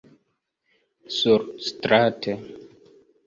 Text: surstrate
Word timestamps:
surstrate 1.17 2.33